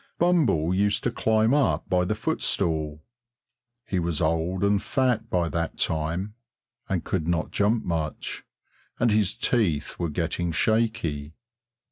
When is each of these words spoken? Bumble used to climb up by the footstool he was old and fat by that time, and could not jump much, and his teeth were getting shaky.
Bumble 0.17 0.73
used 0.73 1.03
to 1.03 1.11
climb 1.11 1.53
up 1.53 1.87
by 1.87 2.05
the 2.05 2.15
footstool 2.15 3.03
he 3.85 3.99
was 3.99 4.19
old 4.19 4.63
and 4.63 4.81
fat 4.81 5.29
by 5.29 5.47
that 5.49 5.77
time, 5.77 6.33
and 6.89 7.03
could 7.03 7.27
not 7.27 7.51
jump 7.51 7.85
much, 7.85 8.43
and 8.99 9.11
his 9.11 9.35
teeth 9.35 9.99
were 9.99 10.09
getting 10.09 10.51
shaky. 10.51 11.33